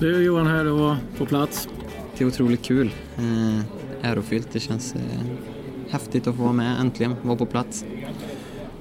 Du 0.00 0.24
Johan, 0.24 0.46
hur 0.46 0.54
är 0.54 0.64
det 0.64 0.70
att 0.70 0.78
vara 0.78 0.98
på 1.18 1.26
plats? 1.26 1.68
Det 2.16 2.24
är 2.24 2.28
otroligt 2.28 2.62
kul. 2.62 2.90
Eh, 3.18 3.60
ärofyllt. 4.10 4.52
Det 4.52 4.60
känns 4.60 4.94
eh, 4.94 5.00
häftigt 5.90 6.26
att 6.26 6.36
få 6.36 6.42
vara 6.42 6.52
med 6.52 6.80
äntligen, 6.80 7.16
vara 7.22 7.36
på 7.36 7.46
plats. 7.46 7.84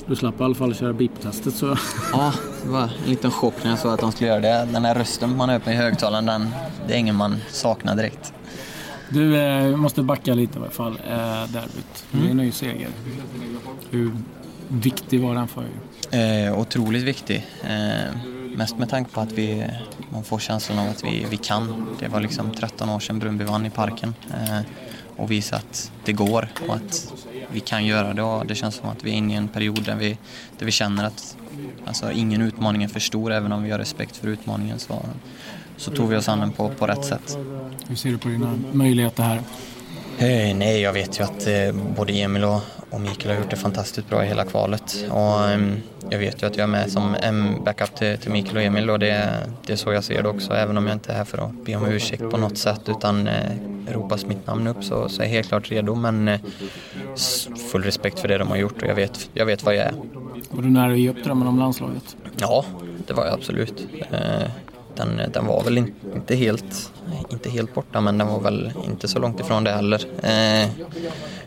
Du 0.05 0.15
slapp 0.15 0.41
i 0.41 0.43
alla 0.43 0.55
fall 0.55 0.75
köra 0.75 0.93
BIP-testet 0.93 1.53
så... 1.53 1.77
Ja, 2.11 2.33
det 2.63 2.69
var 2.69 2.81
en 2.83 3.09
liten 3.09 3.31
chock 3.31 3.53
när 3.63 3.69
jag 3.69 3.79
såg 3.79 3.93
att 3.93 3.99
de 3.99 4.11
skulle 4.11 4.29
göra 4.29 4.39
det. 4.39 4.67
Den 4.73 4.85
här 4.85 4.95
rösten 4.95 5.37
man 5.37 5.61
på 5.61 5.69
i 5.69 5.73
högtalaren, 5.73 6.25
den, 6.25 6.49
det 6.87 6.93
är 6.93 6.97
ingen 6.97 7.15
man 7.15 7.37
saknar 7.49 7.95
direkt. 7.95 8.33
Du 9.09 9.37
eh, 9.37 9.75
måste 9.75 10.03
backa 10.03 10.33
lite 10.33 10.59
i 10.59 10.61
alla 10.61 10.71
fall, 10.71 10.99
eh, 11.09 11.51
derbyt. 11.51 12.05
Det 12.11 12.27
är 12.27 12.31
en 12.31 12.37
ny 12.37 12.51
seger. 12.51 12.89
Hur 13.89 14.11
viktig 14.69 15.21
var 15.21 15.35
den 15.35 15.47
för 15.47 15.63
er? 15.63 16.47
Eh, 16.47 16.59
otroligt 16.59 17.03
viktig. 17.03 17.47
Eh, 17.63 18.15
mest 18.55 18.77
med 18.77 18.89
tanke 18.89 19.11
på 19.11 19.21
att 19.21 19.31
vi, 19.31 19.65
man 20.09 20.23
får 20.23 20.39
känslan 20.39 20.79
av 20.79 20.89
att 20.89 21.03
vi, 21.03 21.25
vi 21.29 21.37
kan. 21.37 21.87
Det 21.99 22.07
var 22.07 22.19
liksom 22.19 22.51
13 22.51 22.89
år 22.89 22.99
sedan 22.99 23.19
Brunby 23.19 23.43
vann 23.43 23.65
i 23.65 23.69
parken 23.69 24.13
eh, 24.33 24.59
och 25.17 25.31
visa 25.31 25.55
att 25.55 25.91
det 26.05 26.13
går 26.13 26.47
och 26.67 26.75
att 26.75 27.13
vi 27.51 27.59
kan 27.59 27.85
göra 27.85 28.13
det. 28.13 28.21
Och 28.21 28.45
det 28.45 28.55
känns 28.55 28.75
som 28.75 28.89
att 28.89 29.03
vi 29.03 29.09
är 29.09 29.15
inne 29.15 29.33
i 29.33 29.37
en 29.37 29.47
period 29.47 29.83
där 29.85 29.95
vi, 29.95 30.17
där 30.57 30.65
vi 30.65 30.71
känner 30.71 31.03
att 31.03 31.37
alltså, 31.85 32.11
ingen 32.11 32.41
utmaning 32.41 32.83
är 32.83 32.87
för 32.87 32.99
stor, 32.99 33.31
även 33.31 33.51
om 33.51 33.63
vi 33.63 33.71
har 33.71 33.79
respekt 33.79 34.17
för 34.17 34.27
utmaningen. 34.27 34.79
Så, 34.79 35.05
så 35.77 35.91
tog 35.91 36.09
vi 36.09 36.15
oss 36.15 36.29
an 36.29 36.39
den 36.39 36.51
på, 36.51 36.69
på 36.69 36.87
rätt 36.87 37.05
sätt. 37.05 37.37
Hur 37.87 37.95
ser 37.95 38.09
du 38.09 38.17
på 38.17 38.27
dina 38.27 38.59
möjligheter 38.71 39.23
här? 39.23 39.41
Eh, 40.19 40.55
nej, 40.55 40.81
jag 40.81 40.93
vet 40.93 41.19
ju 41.19 41.23
att 41.23 41.47
eh, 41.47 41.71
både 41.95 42.13
Emil 42.13 42.43
och, 42.43 42.61
Mikael 43.01 43.35
har 43.35 43.41
gjort 43.41 43.49
det 43.49 43.55
fantastiskt 43.55 44.09
bra 44.09 44.23
i 44.23 44.27
hela 44.27 44.45
kvalet. 44.45 45.05
Och, 45.09 45.49
eh, 45.49 45.59
jag 46.09 46.19
vet 46.19 46.43
ju 46.43 46.47
att 46.47 46.57
jag 46.57 46.63
är 46.63 46.67
med 46.67 46.91
som 46.91 47.15
en 47.21 47.63
backup 47.63 47.95
till, 47.95 48.17
till 48.17 48.31
Mikael 48.31 48.57
och 48.57 48.63
Emil 48.63 48.89
och 48.89 48.99
det, 48.99 49.29
det 49.65 49.73
är 49.73 49.77
så 49.77 49.93
jag 49.93 50.03
ser 50.03 50.23
det 50.23 50.29
också. 50.29 50.53
Även 50.53 50.77
om 50.77 50.87
jag 50.87 50.95
inte 50.95 51.11
är 51.11 51.15
här 51.15 51.25
för 51.25 51.37
att 51.37 51.65
be 51.65 51.75
om 51.75 51.85
ursäkt 51.85 52.29
på 52.31 52.37
något 52.37 52.57
sätt 52.57 52.81
utan 52.87 53.27
eh, 53.27 53.33
ropas 53.91 54.25
mitt 54.25 54.47
namn 54.47 54.67
upp 54.67 54.83
så, 54.83 55.09
så 55.09 55.21
är 55.21 55.25
jag 55.25 55.31
helt 55.31 55.47
klart 55.47 55.71
redo. 55.71 55.95
Men 55.95 56.39
full 57.71 57.83
respekt 57.83 58.19
för 58.19 58.27
det 58.27 58.37
de 58.37 58.47
har 58.47 58.57
gjort 58.57 58.81
och 58.81 58.87
jag 58.87 58.95
vet, 58.95 59.29
jag 59.33 59.45
vet 59.45 59.63
vad 59.63 59.75
jag 59.75 59.85
är. 59.85 59.93
Var 60.51 60.63
du 60.63 60.69
nära 60.69 60.91
att 60.91 60.99
ge 60.99 61.09
upp 61.09 61.23
drömmen 61.23 61.47
om 61.47 61.59
landslaget? 61.59 62.15
Ja, 62.37 62.65
det 63.07 63.13
var 63.13 63.25
jag 63.25 63.33
absolut. 63.33 63.87
Den, 64.99 65.31
den 65.33 65.45
var 65.45 65.63
väl 65.63 65.77
inte 65.77 66.35
helt, 66.35 66.91
inte 67.29 67.49
helt 67.49 67.73
borta 67.73 68.01
men 68.01 68.17
den 68.17 68.27
var 68.27 68.39
väl 68.39 68.71
inte 68.85 69.07
så 69.07 69.19
långt 69.19 69.39
ifrån 69.39 69.63
det 69.63 69.71
heller. 69.71 70.05
Eh, 70.23 70.69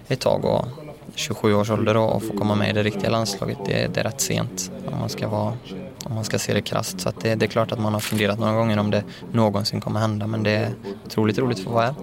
ett 0.09 0.21
tag 0.21 0.45
och 0.45 0.67
27 1.15 1.55
års 1.55 1.71
ålder 1.71 1.97
och 1.97 2.23
få 2.23 2.39
komma 2.39 2.55
med 2.55 2.71
i 2.71 2.73
det 2.73 2.83
riktiga 2.83 3.11
landslaget 3.11 3.59
det, 3.67 3.95
det 3.95 4.01
är 4.01 4.05
rätt 4.05 4.21
sent 4.21 4.71
om 4.93 4.99
man 5.01 5.09
ska, 5.09 5.29
vara, 5.29 5.53
om 6.05 6.15
man 6.15 6.25
ska 6.25 6.39
se 6.39 6.55
det 6.55 6.61
krasst. 6.61 7.01
Så 7.01 7.13
det, 7.21 7.35
det, 7.35 7.47
är 7.47 7.49
klart 7.49 7.73
att 7.73 7.81
man 7.81 7.93
har 7.93 8.01
funderat 8.01 8.39
några 8.39 8.53
gånger 8.53 8.79
om 8.79 8.91
det 8.91 9.05
någonsin 9.33 9.81
kommer 9.81 10.01
hända 10.01 10.27
men 10.27 10.43
det 10.43 10.51
är 10.51 10.71
otroligt 11.07 11.39
roligt 11.39 11.59
för 11.59 11.71
vad 11.71 11.75
vara 11.75 11.85
här. 11.85 11.95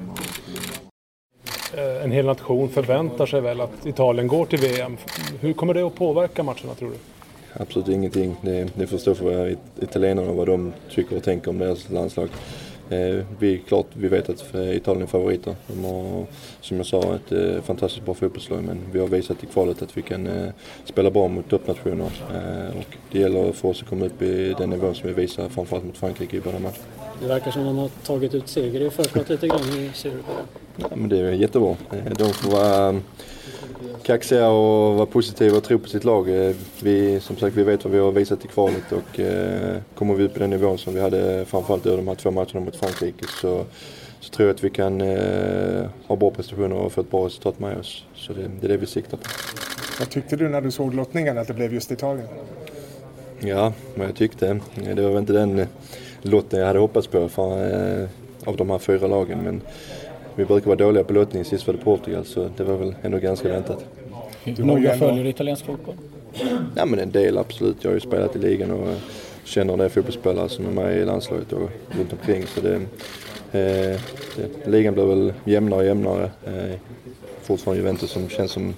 Eh, 1.97 2.03
en 2.03 2.11
hel 2.11 2.25
nation 2.25 2.69
förväntar 2.69 3.25
sig 3.25 3.41
väl 3.41 3.61
att 3.61 3.85
Italien 3.85 4.27
går 4.27 4.45
till 4.45 4.59
VM. 4.59 4.97
Hur 5.39 5.53
kommer 5.53 5.73
det 5.73 5.81
att 5.81 5.95
påverka 5.95 6.43
matcherna 6.43 6.73
tror 6.79 6.89
du? 6.89 6.95
Absolut 7.53 7.87
ingenting. 7.87 8.35
Det, 8.41 8.67
det 8.75 8.87
får 8.87 8.97
stå 8.97 9.15
för 9.15 9.55
italienarna 9.81 10.31
vad 10.31 10.47
de 10.47 10.73
tycker 10.89 11.17
och 11.17 11.23
tänker 11.23 11.49
om 11.49 11.57
deras 11.57 11.89
landslag. 11.89 12.29
Eh, 12.89 13.25
vi, 13.39 13.57
klart, 13.67 13.85
vi 13.93 14.07
vet 14.07 14.29
att 14.29 14.55
Italien 14.55 15.03
är 15.03 15.07
favoriter. 15.07 15.55
De 15.67 15.85
har, 15.85 16.25
som 16.61 16.77
jag 16.77 16.85
sa, 16.85 17.15
ett 17.15 17.31
eh, 17.31 17.61
fantastiskt 17.61 18.05
bra 18.05 18.13
fotbollslag 18.13 18.63
men 18.63 18.79
vi 18.91 18.99
har 18.99 19.07
visat 19.07 19.43
i 19.43 19.45
kvalet 19.45 19.81
att 19.81 19.97
vi 19.97 20.01
kan 20.01 20.27
eh, 20.27 20.49
spela 20.85 21.11
bra 21.11 21.27
mot 21.27 21.49
toppnationer. 21.49 22.11
Eh, 22.33 22.77
och 22.77 22.97
det 23.11 23.19
gäller 23.19 23.51
för 23.51 23.69
oss 23.69 23.81
att 23.81 23.89
komma 23.89 24.05
upp 24.05 24.21
i 24.21 24.55
den 24.57 24.69
nivån 24.69 24.95
som 24.95 25.07
vi 25.07 25.13
visar 25.13 25.49
framförallt 25.49 25.85
mot 25.85 25.97
Frankrike 25.97 26.37
i 26.37 26.41
båda 26.41 26.59
matcherna. 26.59 26.77
Det 27.21 27.27
verkar 27.27 27.51
som 27.51 27.61
att 27.61 27.67
de 27.67 27.77
har 27.77 27.89
tagit 28.05 28.35
ut 28.35 28.47
seger 28.47 28.81
i 28.81 28.89
förskott 28.89 29.29
lite 29.29 29.47
grann. 29.47 29.63
Hur 29.63 29.91
ser 29.93 30.11
du 30.11 30.17
på 30.17 30.31
det? 30.31 30.83
Ja, 30.89 30.95
men 30.95 31.09
det 31.09 31.17
är 31.17 31.31
jättebra. 31.31 31.75
Eh, 31.91 32.13
de 32.17 32.33
får 32.33 32.51
vara 32.51 33.01
kaxiga 34.03 34.49
och 34.49 34.95
vara 34.95 35.05
positiva 35.05 35.57
och 35.57 35.63
tro 35.63 35.79
på 35.79 35.89
sitt 35.89 36.03
lag. 36.03 36.29
Eh, 36.29 36.55
vi, 36.81 37.19
som 37.19 37.37
sagt, 37.37 37.55
vi 37.55 37.63
vet 37.63 37.83
vad 37.83 37.93
vi 37.93 37.99
har 37.99 38.11
visat 38.11 38.45
i 38.45 38.47
kvalet 38.47 38.91
och 38.91 39.19
eh, 39.19 39.77
kommer 39.95 40.13
vi 40.13 40.23
upp 40.23 40.33
på 40.33 40.39
den 40.39 40.49
nivån 40.49 40.77
som 40.77 40.93
vi 40.93 41.01
hade 41.01 41.45
framförallt 41.45 41.85
i 41.85 41.89
de 41.89 42.07
här 42.07 42.15
två 42.15 42.31
matcherna 42.31 42.59
mot 42.59 42.75
Frankrike 42.75 43.25
så, 43.41 43.65
så 44.19 44.29
tror 44.29 44.47
jag 44.47 44.55
att 44.55 44.63
vi 44.63 44.69
kan 44.69 45.01
eh, 45.01 45.85
ha 46.07 46.15
bra 46.15 46.31
prestationer 46.31 46.75
och 46.75 46.91
få 46.91 47.01
ett 47.01 47.11
bra 47.11 47.25
resultat 47.25 47.59
med 47.59 47.77
oss. 47.77 48.05
Så 48.15 48.33
det, 48.33 48.51
det 48.61 48.67
är 48.67 48.69
det 48.69 48.77
vi 48.77 48.85
siktar 48.85 49.17
på. 49.17 49.23
Vad 49.99 50.09
tyckte 50.09 50.35
du 50.35 50.49
när 50.49 50.61
du 50.61 50.71
såg 50.71 50.93
lottningen 50.93 51.37
att 51.37 51.47
det 51.47 51.53
blev 51.53 51.73
just 51.73 51.91
Italien? 51.91 52.27
Ja, 53.39 53.73
vad 53.95 54.07
jag 54.07 54.15
tyckte. 54.15 54.59
Det 54.95 55.01
var 55.01 55.09
väl 55.09 55.17
inte 55.17 55.33
den 55.33 55.67
lotten 56.21 56.59
jag 56.59 56.67
hade 56.67 56.79
hoppats 56.79 57.07
på 57.07 57.29
för, 57.29 58.01
eh, 58.01 58.09
av 58.45 58.57
de 58.57 58.69
här 58.69 58.79
fyra 58.79 59.07
lagen. 59.07 59.39
Men 59.43 59.61
vi 60.39 60.45
brukar 60.45 60.67
vara 60.67 60.77
dåliga 60.77 61.03
på 61.03 61.13
lottning. 61.13 61.45
Sist 61.45 61.67
var 61.67 61.73
det 61.73 61.79
Portugal 61.79 62.25
så 62.25 62.49
det 62.57 62.63
var 62.63 62.77
väl 62.77 62.95
ändå 63.01 63.17
ganska 63.17 63.47
väntat. 63.47 63.85
Hur 64.43 64.63
noga 64.63 64.97
följer 64.97 65.23
du 65.23 65.29
italiensk 65.29 65.65
fotboll? 65.65 65.95
Ja 66.75 66.85
men 66.85 66.99
en 66.99 67.11
del 67.11 67.37
absolut. 67.37 67.77
Jag 67.81 67.89
har 67.89 67.95
ju 67.95 67.99
spelat 67.99 68.35
i 68.35 68.39
ligan 68.39 68.71
och 68.71 68.87
känner 69.43 69.73
en 69.73 69.79
del 69.79 69.89
fotbollsspelare 69.89 70.49
som 70.49 70.65
är 70.65 70.71
med 70.71 70.97
i 70.97 71.05
landslaget 71.05 71.53
och 71.53 71.69
runt 71.87 72.13
omkring. 72.13 72.43
Så 72.47 72.61
det, 72.61 72.75
eh, 73.51 73.99
det, 74.35 74.67
ligan 74.67 74.93
blir 74.93 75.05
väl 75.05 75.33
jämnare 75.43 75.79
och 75.79 75.85
jämnare. 75.85 76.31
Eh, 76.45 76.75
fortfarande 77.41 77.81
Juventus 77.81 78.11
som 78.11 78.29
känns 78.29 78.51
som 78.51 78.73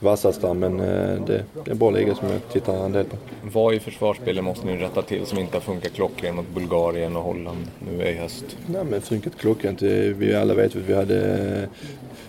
vassast 0.00 0.40
där 0.40 0.54
men 0.54 0.80
eh, 0.80 1.24
det, 1.26 1.34
är 1.34 1.70
en 1.70 1.78
bra 1.78 1.90
liga 1.90 2.14
som 2.14 2.28
jag 2.28 2.48
tittar 2.52 2.84
en 2.84 2.92
del 2.92 3.04
på. 3.04 3.16
Vad 3.42 3.74
i 3.74 3.80
försvarsspelet 3.80 4.44
måste 4.44 4.66
ni 4.66 4.76
rätta 4.76 5.02
till 5.02 5.26
som 5.26 5.38
inte 5.38 5.56
har 5.56 5.60
funkat 5.60 5.92
klockrent 5.92 6.36
mot 6.36 6.48
Bulgarien 6.54 7.16
och 7.16 7.22
Holland 7.22 7.66
nu 7.90 8.04
i 8.04 8.14
höst? 8.14 8.44
Nej 8.66 8.84
men 8.84 9.00
funkat 9.00 9.38
klockrent. 9.38 9.82
Vi 9.82 10.34
alla 10.34 10.54
vet 10.54 10.76
att 10.76 10.82
vi 10.82 10.94
hade 10.94 11.68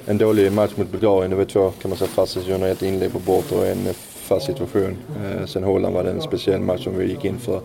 en 0.05 0.17
dålig 0.17 0.51
match 0.51 0.71
mot 0.75 0.91
Bulgarien. 0.91 1.31
Det 1.31 1.37
var 1.37 1.45
två 1.45 1.71
kan 1.81 1.89
man 1.89 1.97
säga 1.97 2.09
fasta 2.09 2.39
situationer. 2.39 2.71
Ett 2.71 2.81
inlägg 2.81 3.11
på 3.11 3.19
bort 3.19 3.51
och 3.51 3.67
en 3.67 3.93
fast 3.93 4.45
situation. 4.45 4.97
Sen 5.45 5.63
Holland 5.63 5.95
var 5.95 6.03
det 6.03 6.11
en 6.11 6.21
speciell 6.21 6.61
match 6.61 6.83
som 6.83 6.97
vi 6.97 7.09
gick 7.09 7.25
in 7.25 7.39
för. 7.39 7.61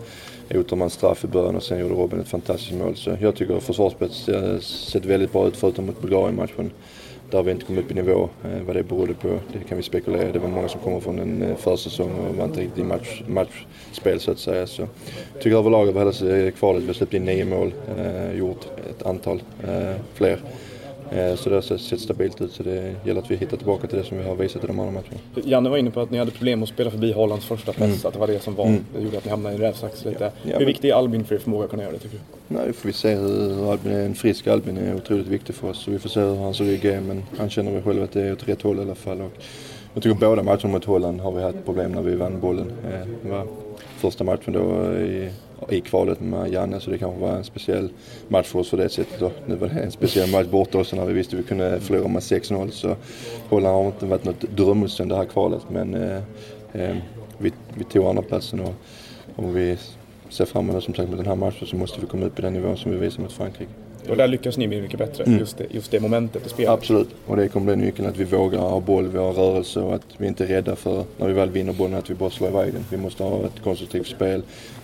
Otermans 0.49 0.93
straff 0.93 1.23
i 1.23 1.27
början 1.27 1.55
och 1.55 1.63
sen 1.63 1.79
gjorde 1.79 1.95
Robin 1.95 2.19
ett 2.19 2.27
fantastiskt 2.27 2.73
mål. 2.73 2.95
Så 2.95 3.17
jag 3.19 3.35
tycker 3.35 3.59
försvarsspelet 3.59 4.13
sett 4.63 5.05
väldigt 5.05 5.31
bra 5.31 5.47
ut 5.47 5.57
förutom 5.57 5.85
mot 5.85 6.01
Bulgarien-matchen 6.01 6.71
där 7.29 7.43
vi 7.43 7.51
inte 7.51 7.65
kom 7.65 7.77
upp 7.77 7.91
i 7.91 7.93
nivå. 7.93 8.29
Eh, 8.43 8.61
vad 8.65 8.75
det 8.75 8.83
berodde 8.83 9.13
på, 9.13 9.39
det 9.53 9.67
kan 9.67 9.77
vi 9.77 9.83
spekulera 9.83 10.31
Det 10.31 10.39
var 10.39 10.49
många 10.49 10.67
som 10.67 10.81
kommer 10.81 10.99
från 10.99 11.19
en 11.19 11.41
eh, 11.41 11.55
försäsong 11.55 12.11
och 12.11 12.35
var 12.35 12.45
inte 12.45 12.61
riktigt 12.61 12.79
i 12.79 12.83
match, 12.83 13.21
matchspel 13.27 14.19
så 14.19 14.31
att 14.31 14.39
säga. 14.39 14.67
Så 14.67 14.81
jag 14.81 15.41
tycker 15.41 15.57
överlag 15.57 15.87
över 15.87 15.99
hela 15.99 16.45
eh, 16.45 16.51
kvalet, 16.51 16.83
vi 16.83 16.87
har 16.87 16.93
släppt 16.93 17.13
in 17.13 17.25
nio 17.25 17.45
mål, 17.45 17.73
eh, 17.97 18.37
gjort 18.37 18.67
ett 18.89 19.05
antal 19.05 19.41
eh, 19.67 19.95
fler. 20.13 20.39
Eh, 21.11 21.35
så 21.35 21.49
det 21.49 21.55
har 21.55 21.77
sett 21.77 21.99
stabilt 21.99 22.41
ut 22.41 22.51
så 22.51 22.63
det 22.63 22.95
gäller 23.05 23.21
att 23.21 23.31
vi 23.31 23.35
hittar 23.35 23.57
tillbaka 23.57 23.87
till 23.87 23.97
det 23.97 24.03
som 24.03 24.17
vi 24.17 24.23
har 24.23 24.35
visat 24.35 24.63
i 24.63 24.67
de 24.67 24.79
andra 24.79 24.91
matcherna. 24.91 25.17
Janne 25.43 25.69
var 25.69 25.77
inne 25.77 25.91
på 25.91 26.01
att 26.01 26.11
ni 26.11 26.17
hade 26.17 26.31
problem 26.31 26.63
att 26.63 26.69
spela 26.69 26.91
förbi 26.91 27.11
Hollands 27.11 27.45
första 27.45 27.73
press, 27.73 27.87
mm. 27.87 27.99
att 28.03 28.13
det 28.13 28.19
var 28.19 28.27
det 28.27 28.39
som 28.43 28.55
var, 28.55 28.65
mm. 28.65 28.85
gjorde 28.99 29.17
att 29.17 29.25
ni 29.25 29.31
hamnade 29.31 29.55
i 29.55 29.57
rävsax 29.57 30.05
lite. 30.05 30.31
Ja, 30.43 30.57
hur 30.59 30.65
viktig 30.65 30.89
är 30.89 30.93
Albin 30.93 31.25
för 31.25 31.35
er 31.35 31.39
förmåga 31.39 31.63
att 31.63 31.69
kunna 31.69 31.83
göra 31.83 31.93
det 31.93 31.99
tycker 31.99 32.17
du? 32.17 32.55
Nej, 32.55 32.73
får 32.73 32.87
vi 32.87 32.93
se 32.93 33.15
hur 33.15 33.71
Albin 33.71 33.91
är. 33.91 34.05
En 34.05 34.15
frisk 34.15 34.47
Albin 34.47 34.77
är 34.77 34.95
otroligt 34.95 35.27
viktig 35.27 35.55
för 35.55 35.69
oss 35.69 35.83
så 35.83 35.91
vi 35.91 35.99
får 35.99 36.09
se 36.09 36.19
hur 36.19 36.35
hans 36.35 36.61
rygg 36.61 36.85
är 36.85 37.01
men 37.01 37.23
han 37.37 37.49
känner 37.49 37.71
väl 37.71 37.83
själv 37.83 38.03
att 38.03 38.11
det 38.11 38.21
är 38.21 38.33
åt 38.33 38.47
rätt 38.47 38.61
håll 38.61 38.77
i 38.77 38.81
alla 38.81 38.95
fall. 38.95 39.21
Och 39.21 39.31
jag 39.93 40.03
tycker 40.03 40.15
båda 40.15 40.43
matcherna 40.43 40.69
mot 40.69 40.85
Holland 40.85 41.21
har 41.21 41.31
vi 41.31 41.41
haft 41.41 41.65
problem 41.65 41.91
när 41.91 42.01
vi 42.01 42.15
vann 42.15 42.39
bollen. 42.39 42.71
Eh, 42.91 43.07
det 43.23 43.29
var 43.29 43.47
första 43.97 44.23
matchen 44.23 44.53
då 44.53 44.93
i 44.93 45.29
i 45.69 45.81
kvalet 45.81 46.21
med 46.21 46.53
Janne 46.53 46.79
så 46.79 46.91
det 46.91 46.97
kanske 46.97 47.21
var 47.21 47.31
en 47.31 47.43
speciell 47.43 47.89
match 48.27 48.47
för 48.47 48.59
oss 48.59 48.69
för 48.69 48.77
det 48.77 48.89
sättet. 48.89 49.19
Då. 49.19 49.31
Nu 49.45 49.55
var 49.55 49.67
det 49.67 49.79
en 49.79 49.91
speciell 49.91 50.31
match 50.31 50.47
borta 50.47 50.77
också 50.77 50.95
när 50.95 51.05
vi 51.05 51.13
visste 51.13 51.35
att 51.35 51.39
vi 51.39 51.47
kunde 51.47 51.79
förlora 51.79 52.07
med 52.07 52.21
6-0 52.21 52.69
så 52.69 52.95
Holland 53.49 53.75
har 53.75 53.85
inte 53.85 54.05
varit 54.05 54.25
något 54.25 54.41
drömmotstånd 54.41 55.11
det 55.11 55.15
här 55.15 55.25
kvalet 55.25 55.61
men 55.69 55.93
eh, 55.93 56.21
eh, 56.73 56.95
vi, 57.37 57.51
vi 57.73 57.83
tog 57.83 58.05
andra 58.05 58.23
platsen 58.23 58.59
och, 58.59 58.73
och 59.35 59.57
vi 59.57 59.77
ser 60.29 60.45
fram 60.45 60.69
emot 60.69 60.83
som 60.83 60.93
sagt 60.93 61.09
med 61.09 61.17
den 61.17 61.27
här 61.27 61.35
matchen 61.35 61.67
så 61.67 61.75
måste 61.75 62.01
vi 62.01 62.07
komma 62.07 62.25
upp 62.25 62.39
i 62.39 62.41
den 62.41 62.53
nivån 62.53 62.77
som 62.77 62.91
vi 62.91 62.97
visade 62.97 63.23
mot 63.23 63.31
Frankrike. 63.31 63.71
Och 64.09 64.17
där 64.17 64.27
lyckas 64.27 64.57
ni 64.57 64.67
bli 64.67 64.81
mycket 64.81 64.99
bättre, 64.99 65.23
mm. 65.23 65.39
just, 65.39 65.57
det, 65.57 65.65
just 65.69 65.91
det 65.91 65.99
momentet 65.99 66.45
i 66.45 66.49
spelet. 66.49 66.71
Absolut, 66.71 67.09
och 67.25 67.37
det 67.37 67.47
kommer 67.47 67.75
bli 67.75 67.85
nyckeln 67.85 68.07
att 68.07 68.17
vi 68.17 68.23
vågar 68.23 68.59
ha 68.59 68.79
boll, 68.79 69.07
vi 69.07 69.17
har 69.17 69.33
rörelse 69.33 69.79
och 69.79 69.95
att 69.95 70.05
vi 70.17 70.27
inte 70.27 70.43
är 70.43 70.47
rädda 70.47 70.75
för 70.75 71.03
när 71.17 71.27
vi 71.27 71.33
väl 71.33 71.49
vinner 71.49 71.73
bollen 71.73 71.99
att 71.99 72.09
vi 72.09 72.13
bara 72.13 72.29
slår 72.29 72.49
iväg 72.49 72.73
den. 72.73 72.85
Vi 72.89 72.97
måste 72.97 73.23
ha 73.23 73.45
ett 73.45 73.63
konstruktivt 73.63 74.07
spel, 74.07 74.41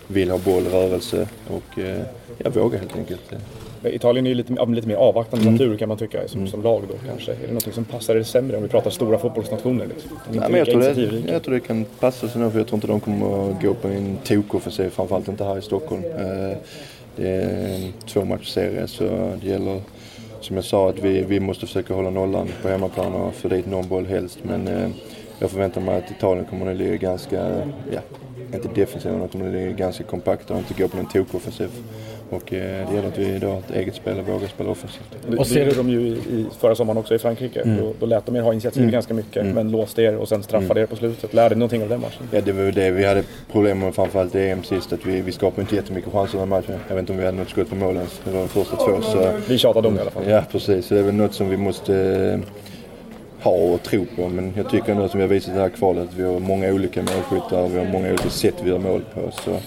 vill 0.08 0.32
ha 0.32 0.38
boll, 0.38 0.64
rörelse 0.64 1.28
och 1.48 1.80
eh, 1.80 2.02
ja, 2.38 2.50
våga 2.50 2.78
helt 2.78 2.98
enkelt. 2.98 3.34
Italien 3.84 4.26
är 4.26 4.30
ju 4.30 4.36
lite, 4.36 4.66
lite 4.66 4.88
mer 4.88 4.96
avvaktande 4.96 5.48
mm. 5.48 5.54
natur 5.54 5.78
kan 5.78 5.90
man 5.90 5.98
tycka 5.98 6.28
som, 6.28 6.40
mm. 6.40 6.52
som 6.52 6.62
lag 6.62 6.84
då 6.90 6.94
kanske. 7.08 7.32
Är 7.32 7.48
det 7.48 7.54
något 7.54 7.74
som 7.74 7.86
passar 7.86 8.16
er 8.16 8.24
sämre 8.24 8.58
om 8.58 8.64
vi 8.64 8.70
pratar 8.70 8.90
stora 8.90 9.18
fotbollsnationer? 9.18 9.88
Liksom? 9.88 10.12
Nej, 10.30 10.50
men 10.50 10.60
jag, 10.60 10.68
tror 10.68 10.82
det, 10.82 11.32
jag 11.32 11.44
tror 11.44 11.54
det 11.54 11.60
kan 11.60 11.86
passa 12.00 12.28
sig 12.28 12.42
nu 12.42 12.52
för 12.52 12.58
jag 12.58 12.68
tror 12.68 12.78
inte 12.78 12.88
de 12.88 13.00
kommer 13.00 13.52
att 13.52 13.62
gå 13.62 13.74
på 13.74 13.88
en 13.88 14.18
tokoffensiv, 14.24 14.90
framförallt 14.90 15.28
inte 15.28 15.44
här 15.44 15.58
i 15.58 15.62
Stockholm. 15.62 16.04
Eh, 16.04 16.58
det 17.16 17.28
är 17.28 17.76
en 17.76 17.94
tvåmatchserie 18.08 18.88
så 18.88 19.04
det 19.42 19.48
gäller 19.48 19.82
som 20.42 20.56
jag 20.56 20.66
sa 20.66 20.90
att 20.90 21.00
vi, 21.00 21.22
vi 21.22 21.40
måste 21.40 21.66
försöka 21.66 21.94
hålla 21.94 22.10
nollan 22.10 22.50
på 22.62 22.70
hemmaplan 22.70 23.14
och 23.14 23.34
få 23.34 23.48
dit 23.48 23.66
någon 23.66 23.88
boll 23.88 24.06
helst. 24.06 24.40
Men 24.44 24.68
eh, 24.68 24.90
jag 25.40 25.52
förväntar 25.52 25.82
mig 25.82 25.98
att 25.98 26.12
Italien 26.12 26.46
kommer 26.46 26.72
att 26.72 26.78
ligga 26.78 26.96
ganska, 26.96 27.68
ja, 27.92 28.02
inte 28.54 28.68
defensiva, 28.76 29.14
men 29.14 29.24
att 29.24 29.32
de 29.32 29.38
kommer 29.38 29.50
att 29.50 29.56
ligga 29.56 29.72
ganska 29.72 30.04
kompakta 30.04 30.54
och 30.54 30.60
inte 30.60 30.74
gå 30.82 30.88
på 30.88 30.98
någon 30.98 31.06
tokoffensiv. 31.06 31.70
Och 32.32 32.54
eh, 32.54 32.90
det 32.90 32.96
gäller 32.96 33.08
att 33.08 33.18
vi 33.18 33.40
då 33.40 33.48
har 33.48 33.60
ett 33.60 33.72
eget 33.72 33.96
spel 33.96 34.20
och 34.20 34.28
vågar 34.28 34.48
spela 34.48 34.70
offensivt. 34.70 35.38
Och 35.38 35.48
ser 35.48 35.66
du 35.66 35.72
de 35.72 35.90
ju 35.90 36.00
i, 36.00 36.46
förra 36.60 36.76
sommaren 36.76 36.98
också 36.98 37.16
i 37.16 37.20
Frankrike. 37.20 37.62
Mm. 37.62 37.78
Då, 37.78 37.94
då 38.00 38.06
lät 38.06 38.26
de 38.26 38.36
er 38.36 38.42
ha 38.42 38.52
initiativ 38.54 38.82
mm. 38.82 38.92
ganska 38.92 39.14
mycket 39.14 39.42
mm. 39.42 39.54
men 39.54 39.72
låste 39.72 40.02
er 40.02 40.16
och 40.16 40.30
sen 40.30 40.44
straffade 40.44 40.80
mm. 40.80 40.84
er 40.84 40.88
på 40.88 40.96
slutet. 40.96 41.34
Lärde 41.34 41.56
ni 41.56 41.60
någonting 41.60 41.84
av 41.84 41.90
den 41.90 42.02
matchen? 42.02 42.28
Ja 42.32 42.42
det 42.42 42.52
var 42.52 42.64
väl 42.64 42.74
det 42.74 42.92
vi 42.92 43.06
hade 43.06 43.24
problem 43.52 43.80
med 43.80 43.96
framförallt 43.96 44.36
i 44.36 44.40
EM 44.40 44.64
sist. 44.64 44.94
Att 44.94 45.06
vi, 45.06 45.22
vi 45.22 45.32
skapade 45.32 45.62
inte 45.62 45.76
jättemycket 45.76 46.12
chanser 46.12 46.40
den 46.40 46.50
matchen. 46.50 46.76
Jag 46.88 46.96
vet 46.96 47.00
inte 47.00 47.12
om 47.12 47.20
vi 47.20 47.26
hade 47.26 47.38
något 47.38 47.50
skott 47.50 47.70
på 47.70 47.76
mål 47.76 47.96
ens. 47.96 48.22
Det 48.24 48.32
var 48.32 48.40
de 48.40 48.48
första 48.48 48.76
två. 48.76 49.02
Så... 49.02 49.32
Vi 49.48 49.58
tjatade 49.58 49.88
om 49.88 49.94
det 49.94 50.00
i 50.00 50.02
alla 50.02 50.12
fall. 50.12 50.24
Ja 50.28 50.44
precis. 50.52 50.86
Så 50.86 50.94
det 50.94 51.00
är 51.00 51.04
väl 51.04 51.16
något 51.16 51.34
som 51.34 51.50
vi 51.50 51.58
måste 51.58 51.96
eh, 51.96 52.40
ha 53.44 53.52
och 53.52 53.84
tro 53.84 54.06
på. 54.16 54.30
Men 54.30 54.54
jag 54.58 54.70
tycker 54.70 54.92
ändå 54.92 55.10
som 55.10 55.18
vi 55.18 55.24
har 55.24 55.30
visat 55.30 55.50
i 55.50 55.54
det 55.56 55.62
här 55.62 55.70
kvalet 55.70 56.10
att 56.10 56.16
vi 56.16 56.24
har 56.24 56.40
många 56.40 56.74
olika 56.74 57.02
målskyttar 57.02 57.62
och 57.64 57.74
vi 57.74 57.78
har 57.78 57.86
många 57.86 58.10
olika 58.10 58.30
sätt 58.30 58.56
vi 58.64 58.70
gör 58.70 58.80
mål 58.80 59.04
på. 59.14 59.32
Så 59.32 59.58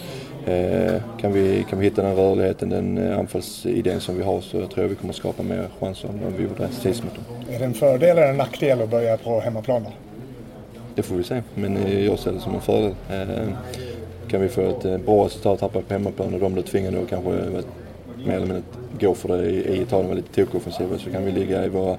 kan, 1.20 1.32
vi, 1.32 1.66
kan 1.70 1.78
vi 1.78 1.84
hitta 1.84 2.02
den 2.02 2.16
rörligheten, 2.16 2.68
den 2.68 2.98
eh, 2.98 3.18
anfallsidén 3.18 4.00
som 4.00 4.16
vi 4.16 4.22
har 4.22 4.40
så 4.40 4.56
jag 4.56 4.70
tror 4.70 4.84
jag 4.84 4.88
vi 4.88 4.94
kommer 4.94 5.12
skapa 5.12 5.42
mer 5.42 5.68
chanser 5.80 6.08
än 6.08 6.34
vi 6.36 6.42
gjorde 6.42 6.68
sist 6.68 7.04
mot 7.04 7.14
dem. 7.14 7.24
Är 7.50 7.58
det 7.58 7.64
en 7.64 7.74
fördel 7.74 8.18
eller 8.18 8.30
en 8.30 8.36
nackdel 8.36 8.82
att 8.82 8.90
börja 8.90 9.16
på 9.16 9.40
hemmaplan? 9.40 9.86
Det 10.94 11.02
får 11.02 11.16
vi 11.16 11.24
se, 11.24 11.42
men 11.54 11.76
eh, 11.76 12.04
jag 12.04 12.18
ser 12.18 12.32
det 12.32 12.40
som 12.40 12.54
en 12.54 12.60
fördel. 12.60 12.94
Kan 14.28 14.40
vi 14.40 14.48
få 14.48 14.60
ett 14.60 15.06
bra 15.06 15.26
resultat 15.26 15.60
här 15.60 15.68
på 15.68 15.82
hemmaplan 15.88 16.34
och 16.34 16.40
de 16.40 16.52
blir 16.52 16.62
tvingade 16.62 17.02
att 17.02 17.08
kanske 17.08 17.30
mer 18.26 18.34
eller 18.34 18.46
mindre 18.46 18.62
gå 19.00 19.14
för 19.14 19.28
det 19.28 19.50
i 19.50 19.82
Italien, 19.82 20.06
vara 20.06 20.16
lite 20.16 20.44
tokoffensiva 20.44 20.98
så 20.98 21.10
kan 21.10 21.24
vi 21.24 21.32
ligga 21.32 21.64
i 21.64 21.68
våra 21.68 21.96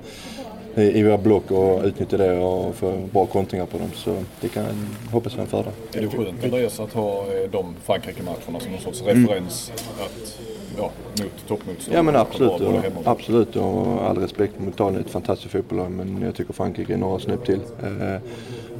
i 0.75 1.04
våra 1.04 1.18
block 1.18 1.51
och 1.51 1.83
utnyttja 1.83 2.18
det 2.18 2.38
och 2.38 2.75
få 2.75 2.98
bra 3.13 3.25
kontringar 3.25 3.66
på 3.66 3.77
dem. 3.77 3.89
Så 3.94 4.24
det 4.42 4.50
kan 4.50 4.63
jag 4.63 5.12
hoppas 5.12 5.33
vara 5.33 5.44
en 5.44 5.50
fördel. 5.50 5.74
Är 5.94 6.01
det 6.01 6.07
skönt 6.07 6.44
Andreas 6.44 6.80
att 6.80 6.94
ha 6.94 7.22
eh, 7.22 7.50
de 7.51 7.75
Frankrike-matcherna 7.83 8.60
som 8.60 8.72
någon 8.72 8.81
sorts 8.81 9.01
referens 9.01 9.72
mm. 9.72 10.06
att, 10.06 10.39
ja, 10.77 10.92
mot 11.24 11.48
toppmotstånd? 11.48 11.98
Ja 11.98 12.04
men 12.04 12.16
absolut. 12.16 12.62
Och, 12.62 12.81
absolut 13.04 13.56
och 13.56 14.06
all 14.10 14.18
respekt 14.18 14.60
mot 14.60 14.74
Italien, 14.74 15.01
ett 15.01 15.10
fantastiskt 15.10 15.51
fotbollslag 15.51 15.92
men 15.92 16.22
jag 16.22 16.36
tycker 16.36 16.54
Frankrike 16.54 16.94
är 16.94 16.98
några 16.98 17.19
snäpp 17.19 17.45
till. 17.45 17.60
Eh, 17.83 18.21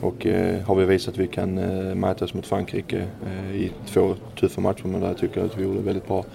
och 0.02 0.26
eh, 0.26 0.62
har 0.62 0.76
vi 0.76 0.86
visat 0.86 1.14
att 1.14 1.20
vi 1.20 1.28
kan 1.28 1.58
eh, 1.58 1.96
mätas 1.96 2.34
mot 2.34 2.46
Frankrike 2.46 3.08
i 3.54 3.72
två 3.88 4.16
tuffa 4.40 4.62
matcher 4.62 4.86
men 4.86 5.02
där 5.02 5.14
tycker 5.14 5.38
jag 5.38 5.46
att 5.46 5.58
vi 5.58 5.64
gjorde 5.64 5.80
väldigt 5.80 6.08
bra 6.08 6.26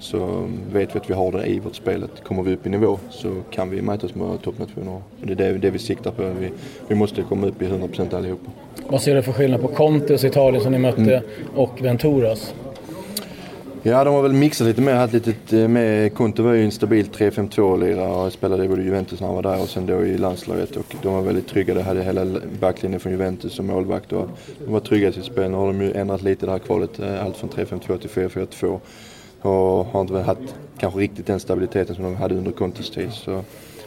så 0.00 0.48
vet 0.72 0.94
vi 0.94 0.98
att 0.98 1.10
vi 1.10 1.14
har 1.14 1.32
det 1.32 1.46
i 1.46 1.58
vårt 1.58 1.76
spel. 1.76 2.04
Att 2.04 2.24
kommer 2.24 2.42
vi 2.42 2.54
upp 2.54 2.66
i 2.66 2.68
nivå 2.68 2.98
så 3.10 3.42
kan 3.50 3.70
vi 3.70 3.82
mätas 3.82 4.14
med 4.14 4.42
toppnationer. 4.42 5.02
Det 5.22 5.32
är 5.32 5.36
det, 5.36 5.58
det 5.58 5.70
vi 5.70 5.78
siktar 5.78 6.10
på. 6.10 6.22
Vi, 6.22 6.50
vi 6.88 6.94
måste 6.94 7.22
komma 7.22 7.46
upp 7.46 7.62
i 7.62 7.64
100% 7.64 8.16
allihopa. 8.16 8.50
Vad 8.88 9.02
ser 9.02 9.14
du 9.14 9.22
för 9.22 9.32
skillnad 9.32 9.60
på 9.60 9.68
Contes 9.68 10.24
Italien 10.24 10.62
som 10.62 10.72
ni 10.72 10.78
mötte 10.78 11.16
mm. 11.16 11.22
och 11.54 11.82
Venturas? 11.82 12.54
Ja, 13.82 14.04
de 14.04 14.14
har 14.14 14.22
väl 14.22 14.32
mixat 14.32 14.66
lite 14.66 14.80
mer. 14.80 14.94
Haft 14.94 15.12
lite 15.12 15.68
med, 15.68 16.14
Conte 16.14 16.42
var 16.42 16.52
ju 16.52 16.64
en 16.64 16.70
stabil 16.70 17.06
3-5-2-lirare 17.06 18.26
och 18.26 18.32
spelade 18.32 18.64
i 18.64 18.68
både 18.68 18.82
Juventus 18.82 19.20
när 19.20 19.26
han 19.26 19.36
var 19.36 19.42
där 19.42 19.62
och 19.62 19.68
sen 19.68 19.86
då 19.86 20.06
i 20.06 20.18
landslaget. 20.18 20.76
Och 20.76 20.94
de 21.02 21.14
var 21.14 21.22
väldigt 21.22 21.48
trygga. 21.48 21.74
De 21.74 21.82
hade 21.82 22.02
hela 22.02 22.26
backlinjen 22.60 23.00
från 23.00 23.12
Juventus 23.12 23.52
som 23.52 23.66
målvakt. 23.66 24.12
Och 24.12 24.28
de 24.64 24.72
var 24.72 24.80
trygga 24.80 25.08
i 25.08 25.12
sitt 25.12 25.24
spel. 25.24 25.50
Nu 25.50 25.56
har 25.56 25.66
de 25.66 25.82
ju 25.82 25.92
ändrat 25.92 26.22
lite 26.22 26.46
det 26.46 26.52
här 26.52 26.58
kvalet. 26.58 26.98
Eh, 26.98 27.24
allt 27.24 27.36
från 27.36 27.50
3-5-2 27.50 27.98
till 27.98 28.10
4-4-2 28.10 28.80
och 29.42 29.84
har 29.84 30.00
inte 30.00 30.18
haft 30.18 30.54
kanske 30.78 31.00
riktigt 31.00 31.26
den 31.26 31.40
stabiliteten 31.40 31.94
som 31.94 32.04
de 32.04 32.16
hade 32.16 32.34
under 32.34 32.52
Contes 32.52 32.90
tid. 32.90 33.12
Så 33.12 33.42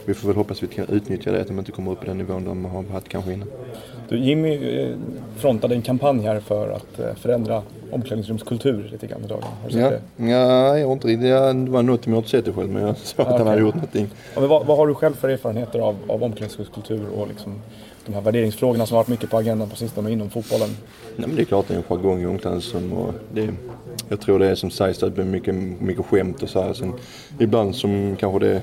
vi 0.05 0.13
får 0.13 0.27
väl 0.27 0.37
hoppas 0.37 0.57
att 0.57 0.63
vi 0.63 0.67
kan 0.67 0.85
utnyttja 0.89 1.31
det, 1.31 1.41
att 1.41 1.47
de 1.47 1.59
inte 1.59 1.71
kommer 1.71 1.91
upp 1.91 1.99
på 1.99 2.05
den 2.05 2.17
nivån 2.17 2.45
de 2.45 2.65
har 2.65 2.83
haft 2.83 3.09
kanske 3.09 3.33
innan. 3.33 3.47
Du, 4.09 4.19
Jimmy 4.19 4.79
eh, 4.81 4.95
frontade 5.37 5.75
en 5.75 5.81
kampanj 5.81 6.21
här 6.21 6.39
för 6.39 6.71
att 6.71 6.99
eh, 6.99 7.15
förändra 7.15 7.61
omklädningsrumskultur 7.91 8.89
lite 8.91 9.07
grann 9.07 9.21
idag. 9.25 9.43
Har 9.61 9.69
du 9.69 9.79
ja, 9.79 9.89
det? 9.89 10.01
Ja, 10.17 10.77
jag 10.77 10.87
har 10.87 10.93
inte 10.93 11.07
riktigt. 11.07 11.29
Det 11.29 11.71
var 11.71 11.83
något 11.83 12.07
jag 12.07 12.17
inte 12.17 12.29
sett 12.29 12.45
det 12.45 12.53
själv 12.53 12.69
men 12.69 12.81
jag 12.81 12.97
såg 12.97 13.21
att 13.21 13.27
okay. 13.27 13.37
han 13.37 13.47
hade 13.47 13.61
gjort 13.61 13.75
någonting. 13.75 14.09
Ja, 14.35 14.47
vad, 14.47 14.65
vad, 14.65 14.77
har 14.77 14.87
du 14.87 14.93
själv 14.93 15.13
för 15.13 15.29
erfarenheter 15.29 15.79
av, 15.79 15.95
av 16.07 16.23
omklädningsrumskultur 16.23 17.05
och 17.17 17.27
liksom 17.27 17.53
de 18.05 18.13
här 18.13 18.21
värderingsfrågorna 18.21 18.85
som 18.85 18.95
har 18.95 19.03
varit 19.03 19.09
mycket 19.09 19.29
på 19.29 19.37
agendan 19.37 19.69
på 19.69 19.75
sistone 19.75 20.11
inom 20.11 20.29
fotbollen? 20.29 20.69
Nej, 21.15 21.27
men 21.27 21.35
det 21.35 21.41
är 21.41 21.45
klart 21.45 21.67
det 21.67 21.73
är 21.73 21.77
en 21.77 21.83
jargong 21.83 22.21
i 22.21 22.25
omklädningsrum 22.25 22.93
och 22.93 23.13
det, 23.33 23.49
jag 24.09 24.21
tror 24.21 24.39
det 24.39 24.47
är 24.47 24.55
som 24.55 24.71
sägs 24.71 24.99
det 24.99 25.09
blir 25.09 25.25
mycket, 25.25 25.55
mycket 25.81 26.05
skämt 26.05 26.43
och 26.43 26.49
så 26.49 26.61
här. 26.61 26.73
Sen, 26.73 26.93
ibland 27.39 27.75
som 27.75 28.15
kanske 28.19 28.39
det 28.39 28.55
är 28.55 28.61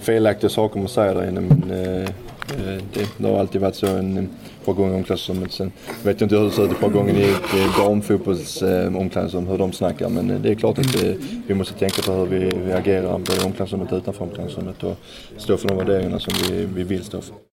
felaktiga 0.00 0.50
saker 0.50 0.78
man 0.78 0.88
säger 0.88 1.14
där 1.14 1.28
inne 1.28 1.40
men 1.40 1.70
eh, 1.70 2.02
eh 2.02 2.82
det, 2.92 3.08
det, 3.16 3.28
har 3.28 3.38
alltid 3.38 3.60
varit 3.60 3.74
så 3.74 3.86
en 3.86 4.28
jargong 4.64 4.92
i 4.92 4.94
omklädningsrummet. 4.94 5.52
Sen 5.52 5.72
vet 6.02 6.20
jag 6.20 6.26
inte 6.26 6.36
hur 6.36 6.44
det 6.44 6.50
ser 6.50 6.64
ut 6.64 6.72
i 6.72 6.74
jargongen 6.74 7.16
i 7.16 7.22
ett 7.22 7.54
eh, 7.54 7.84
damfotbolls 7.84 8.62
eh, 8.62 8.96
omklädningsrum, 8.96 9.46
hur 9.46 9.58
de 9.58 9.72
snackar. 9.72 10.08
Men 10.08 10.30
eh, 10.30 10.40
det 10.40 10.50
är 10.50 10.54
klart 10.54 10.78
att 10.78 10.92
det, 10.92 11.16
vi 11.46 11.54
måste 11.54 11.74
tänka 11.74 12.02
på 12.02 12.12
hur 12.12 12.26
vi, 12.26 12.38
vi 12.64 12.72
agerar 12.72 13.02
både 13.02 13.36
i 13.36 13.44
omklädningsrummet 13.44 13.92
och 13.92 13.98
utanför 13.98 14.24
omklädningsrummet 14.24 14.82
och 14.82 14.96
stå 15.36 15.56
för 15.56 15.68
de 15.68 15.76
värderingarna 15.76 16.18
som 16.18 16.34
vi, 16.48 16.64
vi 16.74 16.82
vill 16.82 17.04
stå 17.04 17.20
för. 17.20 17.51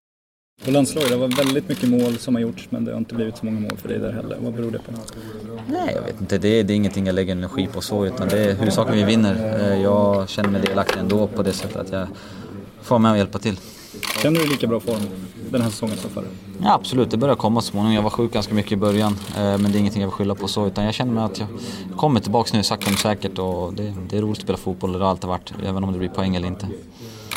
På 0.65 0.71
landslaget, 0.71 1.09
det 1.09 1.17
var 1.17 1.27
väldigt 1.27 1.69
mycket 1.69 1.89
mål 1.89 2.17
som 2.17 2.35
har 2.35 2.41
gjorts 2.41 2.67
men 2.69 2.85
det 2.85 2.91
har 2.91 2.97
inte 2.97 3.15
blivit 3.15 3.37
så 3.37 3.45
många 3.45 3.59
mål 3.59 3.77
för 3.77 3.89
dig 3.89 3.99
där 3.99 4.11
heller. 4.11 4.37
Vad 4.41 4.53
beror 4.53 4.71
det 4.71 4.77
på? 4.79 4.91
Nej, 5.67 5.91
jag 5.95 6.01
vet 6.01 6.21
inte. 6.21 6.37
Det 6.37 6.59
är, 6.59 6.63
det 6.63 6.73
är 6.73 6.75
ingenting 6.75 7.05
jag 7.05 7.15
lägger 7.15 7.31
energi 7.31 7.67
på 7.73 7.81
så, 7.81 8.05
utan 8.05 8.27
det 8.27 8.39
är 8.39 8.53
huvudsaken 8.53 8.95
vi 8.95 9.03
vinner. 9.03 9.59
Eh, 9.59 9.81
jag 9.81 10.29
känner 10.29 10.49
mig 10.49 10.61
delaktig 10.61 10.99
ändå 10.99 11.27
på 11.27 11.43
det 11.43 11.53
sättet 11.53 11.75
att 11.75 11.91
jag 11.91 12.07
får 12.81 12.95
vara 12.95 12.99
med 12.99 13.11
och 13.11 13.17
hjälpa 13.17 13.39
till. 13.39 13.59
Känner 14.21 14.39
du 14.39 14.47
lika 14.47 14.67
bra 14.67 14.79
form 14.79 15.01
den 15.51 15.61
här 15.61 15.69
säsongen 15.69 15.97
som 15.97 16.09
förra? 16.09 16.25
Ja, 16.63 16.73
absolut. 16.73 17.11
Det 17.11 17.17
börjar 17.17 17.35
komma 17.35 17.61
småningom. 17.61 17.95
Jag 17.95 18.01
var 18.01 18.09
sjuk 18.09 18.33
ganska 18.33 18.53
mycket 18.53 18.71
i 18.71 18.75
början, 18.75 19.15
eh, 19.37 19.41
men 19.43 19.63
det 19.63 19.77
är 19.77 19.79
ingenting 19.79 20.01
jag 20.01 20.07
vill 20.07 20.15
skylla 20.15 20.35
på 20.35 20.47
så, 20.47 20.67
utan 20.67 20.85
jag 20.85 20.93
känner 20.93 21.13
mig 21.13 21.23
att 21.23 21.39
jag 21.39 21.47
kommer 21.97 22.19
tillbaka 22.19 22.57
nu 22.57 22.63
sakta 22.63 22.89
men 22.89 22.97
säkert 22.97 23.39
och 23.39 23.73
det, 23.73 23.93
det 24.09 24.17
är 24.17 24.21
roligt 24.21 24.37
att 24.37 24.43
spela 24.43 24.57
fotboll, 24.57 24.93
det 24.93 24.99
har 24.99 25.09
alltid 25.09 25.27
varit, 25.27 25.53
även 25.65 25.83
om 25.83 25.91
det 25.93 25.99
blir 25.99 26.09
poäng 26.09 26.35
eller 26.35 26.47
inte. 26.47 26.67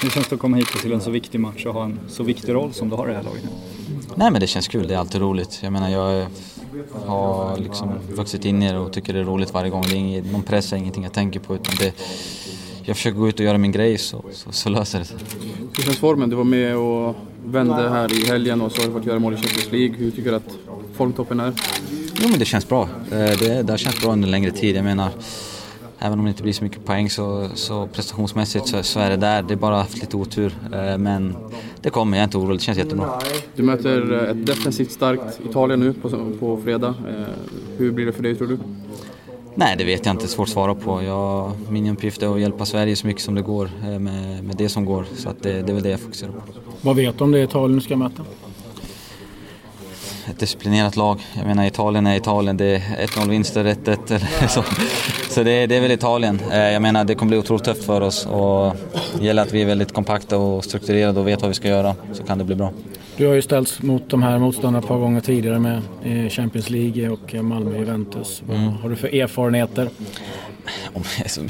Hur 0.02 0.10
känns 0.10 0.28
det 0.28 0.34
att 0.34 0.40
komma 0.40 0.56
hit 0.56 0.68
till 0.82 0.92
en 0.92 1.00
så 1.00 1.10
viktig 1.10 1.40
match 1.40 1.66
och 1.66 1.74
ha 1.74 1.84
en 1.84 1.98
så 2.08 2.22
viktig 2.22 2.54
roll 2.54 2.72
som 2.72 2.88
du 2.88 2.96
har 2.96 3.06
i 3.06 3.10
det 3.10 3.16
här 3.16 3.24
laget? 3.24 3.42
Nej 4.14 4.30
men 4.30 4.40
det 4.40 4.46
känns 4.46 4.68
kul, 4.68 4.88
det 4.88 4.94
är 4.94 4.98
alltid 4.98 5.20
roligt. 5.20 5.58
Jag 5.62 5.72
menar 5.72 5.90
jag 5.90 6.26
har 7.06 7.56
liksom 7.56 7.90
vuxit 8.14 8.44
in 8.44 8.62
i 8.62 8.72
det 8.72 8.78
och 8.78 8.92
tycker 8.92 9.12
det 9.12 9.20
är 9.20 9.24
roligt 9.24 9.54
varje 9.54 9.70
gång. 9.70 9.82
Det 9.82 9.92
är 9.92 9.96
ingen, 9.96 10.24
någon 10.24 10.42
press 10.42 10.72
är 10.72 10.76
ingenting 10.76 11.02
jag 11.02 11.12
tänker 11.12 11.40
på 11.40 11.54
utan 11.54 11.74
det, 11.78 11.94
jag 12.84 12.96
försöker 12.96 13.18
gå 13.18 13.28
ut 13.28 13.40
och 13.40 13.46
göra 13.46 13.58
min 13.58 13.72
grej 13.72 13.98
så, 13.98 14.24
så, 14.32 14.52
så 14.52 14.68
löser 14.68 14.98
det 14.98 15.04
sig. 15.04 15.16
Hur 15.76 15.82
känns 15.82 15.98
formen? 15.98 16.30
Du 16.30 16.36
var 16.36 16.44
med 16.44 16.76
och 16.76 17.16
vände 17.44 17.88
här 17.90 18.22
i 18.22 18.26
helgen 18.26 18.60
och 18.60 18.72
så 18.72 18.80
har 18.82 18.86
du 18.86 18.92
fått 18.92 19.06
göra 19.06 19.18
mål 19.18 19.34
i 19.34 19.36
Champions 19.36 19.72
League. 19.72 19.96
Hur 19.96 20.10
tycker 20.10 20.30
du 20.30 20.36
att 20.36 20.56
formtoppen 20.94 21.40
är? 21.40 21.52
Jo 22.22 22.28
men 22.28 22.38
det 22.38 22.44
känns 22.44 22.68
bra. 22.68 22.88
Det, 23.10 23.40
det, 23.40 23.62
det 23.62 23.72
har 23.72 23.78
känts 23.78 24.00
bra 24.00 24.12
under 24.12 24.28
längre 24.28 24.50
tid. 24.50 24.76
Jag 24.76 24.84
menar 24.84 25.10
Även 26.04 26.18
om 26.18 26.24
det 26.24 26.28
inte 26.28 26.42
blir 26.42 26.52
så 26.52 26.64
mycket 26.64 26.84
poäng 26.84 27.10
så, 27.10 27.48
så 27.54 27.86
prestationsmässigt 27.86 28.66
så, 28.66 28.82
så, 28.82 29.00
är 29.00 29.10
det 29.10 29.16
där. 29.16 29.42
Det 29.42 29.54
är 29.54 29.56
bara 29.56 29.76
haft 29.76 30.00
lite 30.00 30.16
otur. 30.16 30.54
Eh, 30.72 30.98
men 30.98 31.36
det 31.80 31.90
kommer, 31.90 32.16
jag 32.16 32.22
är 32.22 32.24
inte 32.24 32.38
orolig. 32.38 32.58
Det 32.58 32.62
känns 32.62 32.78
jättebra. 32.78 33.20
Du 33.56 33.62
möter 33.62 34.12
eh, 34.12 34.30
ett 34.30 34.46
defensivt 34.46 34.92
starkt 34.92 35.40
Italien 35.50 35.80
nu 35.80 35.92
på, 35.92 36.10
på 36.40 36.60
fredag. 36.64 36.94
Eh, 37.08 37.24
hur 37.78 37.92
blir 37.92 38.06
det 38.06 38.12
för 38.12 38.22
dig 38.22 38.34
tror 38.34 38.48
du? 38.48 38.58
Nej, 39.54 39.76
det 39.78 39.84
vet 39.84 40.06
jag 40.06 40.14
inte. 40.14 40.28
Svårt 40.28 40.46
att 40.46 40.52
svara 40.52 40.74
på. 40.74 41.02
Jag, 41.02 41.52
min 41.68 41.86
uppgift 41.86 42.22
är 42.22 42.34
att 42.34 42.40
hjälpa 42.40 42.66
Sverige 42.66 42.96
så 42.96 43.06
mycket 43.06 43.22
som 43.22 43.34
det 43.34 43.42
går 43.42 43.70
med, 43.98 44.44
med 44.44 44.56
det 44.56 44.68
som 44.68 44.84
går. 44.84 45.04
Så 45.16 45.28
att 45.28 45.42
det, 45.42 45.52
det 45.52 45.72
är 45.72 45.74
väl 45.74 45.82
det 45.82 45.90
jag 45.90 46.00
fokuserar 46.00 46.30
på. 46.30 46.40
Vad 46.80 46.96
vet 46.96 47.18
du 47.18 47.24
om 47.24 47.32
det 47.32 47.42
Italien 47.42 47.78
du 47.78 47.84
ska 47.84 47.96
möta? 47.96 48.22
Ett 50.30 50.38
disciplinerat 50.38 50.96
lag. 50.96 51.20
Jag 51.36 51.46
menar 51.46 51.66
Italien 51.66 52.06
är 52.06 52.16
Italien, 52.16 52.56
det 52.56 52.64
är 52.64 53.06
1-0 53.06 53.28
vinster, 53.28 53.64
1-1 53.64 54.46
så. 54.48 54.64
Så 55.28 55.42
det, 55.42 55.66
det, 55.66 55.76
är 55.76 55.80
väl 55.80 55.90
Italien. 55.90 56.40
Eh, 56.50 56.58
jag 56.58 56.82
menar 56.82 57.04
det 57.04 57.14
kommer 57.14 57.30
bli 57.30 57.38
otroligt 57.38 57.64
tufft 57.64 57.84
för 57.84 58.00
oss 58.00 58.26
och 58.26 58.76
det 59.18 59.24
gäller 59.26 59.42
att 59.42 59.52
vi 59.52 59.62
är 59.62 59.66
väldigt 59.66 59.92
kompakta 59.92 60.38
och 60.38 60.64
strukturerade 60.64 61.20
och 61.20 61.28
vet 61.28 61.40
vad 61.40 61.48
vi 61.48 61.54
ska 61.54 61.68
göra 61.68 61.94
så 62.12 62.22
kan 62.22 62.38
det 62.38 62.44
bli 62.44 62.54
bra. 62.54 62.72
Du 63.16 63.26
har 63.26 63.34
ju 63.34 63.42
ställts 63.42 63.82
mot 63.82 64.10
de 64.10 64.22
här 64.22 64.38
motståndarna 64.38 64.78
ett 64.78 64.86
par 64.86 64.98
gånger 64.98 65.20
tidigare 65.20 65.58
med 65.58 65.82
Champions 66.32 66.70
League 66.70 67.10
och 67.10 67.34
Malmö 67.34 67.78
Juventus. 67.78 68.42
Vad 68.46 68.56
mm. 68.56 68.68
har 68.68 68.88
du 68.88 68.96
för 68.96 69.14
erfarenheter? 69.14 69.88
Om 70.92 71.02
jag, 71.18 71.30
så, 71.30 71.40
om 71.40 71.48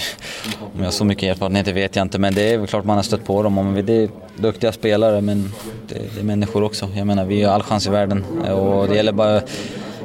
jag 0.77 0.85
har 0.85 0.91
så 0.91 1.05
mycket 1.05 1.23
erfarenheter 1.37 1.73
vet 1.73 1.97
jag 1.97 2.03
inte, 2.05 2.19
men 2.19 2.35
det 2.35 2.53
är 2.53 2.59
väl 2.59 2.67
klart 2.67 2.85
man 2.85 2.97
har 2.97 3.03
stött 3.03 3.25
på 3.25 3.43
dem. 3.43 3.83
Det 3.87 3.93
är 3.93 4.09
duktiga 4.37 4.73
spelare, 4.73 5.21
men 5.21 5.53
det, 5.89 5.95
det 6.15 6.21
är 6.21 6.25
människor 6.25 6.63
också. 6.63 6.89
Jag 6.97 7.07
menar, 7.07 7.25
vi 7.25 7.43
har 7.43 7.55
all 7.55 7.63
chans 7.63 7.87
i 7.87 7.91
världen 7.91 8.25
och 8.25 8.89
det 8.89 8.95
gäller 8.97 9.13
bara, 9.13 9.33
det 9.33 9.43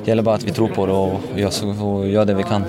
gäller 0.05 0.23
bara 0.23 0.35
att 0.35 0.43
vi 0.43 0.51
tror 0.51 0.67
på 0.67 0.85
det 0.85 0.93
och 0.93 1.19
gör, 1.35 1.83
och 1.83 2.07
gör 2.07 2.25
det 2.25 2.33
vi 2.33 2.43
kan. 2.43 2.63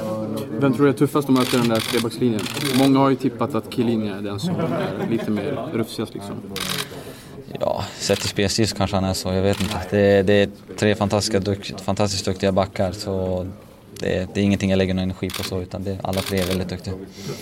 Vem 0.60 0.74
tror 0.74 0.86
du 0.86 0.92
är 0.92 0.96
tuffast 0.96 1.28
att 1.28 1.34
möta 1.34 1.56
den 1.56 1.68
där 1.68 1.80
trebackslinjen? 1.80 2.40
Många 2.78 2.98
har 2.98 3.10
ju 3.10 3.16
tippat 3.16 3.54
att 3.54 3.74
Chiellini 3.74 4.08
är 4.08 4.20
den 4.22 4.40
som 4.40 4.54
är 4.54 5.10
lite 5.10 5.30
mer 5.30 5.58
rufsigast 5.72 6.14
liksom. 6.14 6.34
Ja, 7.60 7.84
sett 7.98 8.20
till 8.20 8.28
spelstil 8.28 8.68
kanske 8.68 8.96
han 8.96 9.04
är 9.04 9.14
så, 9.14 9.32
jag 9.32 9.42
vet 9.42 9.60
inte. 9.60 9.80
Det, 9.90 10.22
det 10.22 10.32
är 10.32 10.50
tre 10.78 10.94
fantastiska, 10.94 11.54
fantastiskt 11.78 12.24
duktiga 12.24 12.52
backar 12.52 12.92
så 12.92 13.46
det, 14.00 14.34
det, 14.34 14.40
är 14.40 14.44
ingenting 14.44 14.70
jag 14.70 14.76
lägger 14.76 14.94
någon 14.94 15.02
energi 15.02 15.30
på 15.30 15.42
så, 15.42 15.60
utan 15.60 15.84
det, 15.84 15.98
alla 16.02 16.20
tre 16.20 16.38
är 16.38 16.46
väldigt 16.46 16.68
duktiga. 16.68 16.94